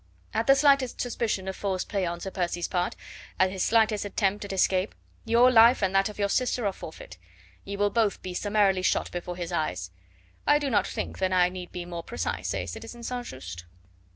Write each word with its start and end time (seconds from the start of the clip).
At 0.33 0.47
the 0.47 0.55
slightest 0.55 0.99
suspicion 0.99 1.47
of 1.47 1.55
false 1.55 1.83
play 1.83 2.07
on 2.07 2.19
Sir 2.19 2.31
Percy's 2.31 2.67
part, 2.67 2.95
at 3.39 3.51
his 3.51 3.61
slightest 3.63 4.03
attempt 4.03 4.43
at 4.43 4.51
escape, 4.51 4.95
your 5.25 5.51
life 5.51 5.83
and 5.83 5.93
that 5.93 6.09
of 6.09 6.17
your 6.17 6.27
sister 6.27 6.65
are 6.65 6.73
forfeit; 6.73 7.19
you 7.65 7.77
will 7.77 7.91
both 7.91 8.19
be 8.23 8.33
summarily 8.33 8.81
shot 8.81 9.11
before 9.11 9.35
his 9.35 9.51
eyes. 9.51 9.91
I 10.47 10.57
do 10.57 10.71
not 10.71 10.87
think 10.87 11.19
that 11.19 11.31
I 11.31 11.49
need 11.49 11.71
be 11.71 11.85
more 11.85 12.01
precise, 12.01 12.51
eh, 12.55 12.65
citizen 12.65 13.03
St. 13.03 13.27
Just?" 13.27 13.65